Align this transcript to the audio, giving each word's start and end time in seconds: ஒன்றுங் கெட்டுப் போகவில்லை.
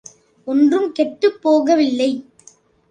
ஒன்றுங் 0.47 0.89
கெட்டுப் 0.91 1.39
போகவில்லை. 1.41 2.11